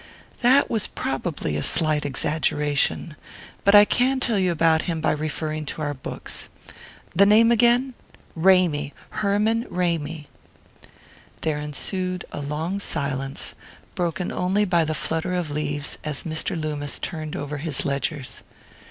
"That 0.41 0.67
was 0.67 0.87
probably 0.87 1.55
a 1.55 1.61
slight 1.61 2.07
exaggeration. 2.07 3.15
But 3.63 3.75
I 3.75 3.85
can 3.85 4.19
tell 4.19 4.39
you 4.39 4.51
about 4.51 4.81
him 4.89 4.99
by 4.99 5.11
referring 5.11 5.67
to 5.67 5.83
our 5.83 5.93
books. 5.93 6.49
The 7.15 7.27
name 7.27 7.51
again?" 7.51 7.93
"Ramy 8.35 8.95
Herman 9.11 9.67
Ramy." 9.69 10.27
There 11.41 11.59
ensued 11.59 12.25
a 12.31 12.39
long 12.39 12.79
silence, 12.79 13.53
broken 13.93 14.31
only 14.31 14.65
by 14.65 14.85
the 14.85 14.95
flutter 14.95 15.35
of 15.35 15.51
leaves 15.51 15.99
as 16.03 16.23
Mr. 16.23 16.59
Loomis 16.59 16.97
turned 16.97 17.35
over 17.35 17.57
his 17.57 17.85
ledgers. 17.85 18.41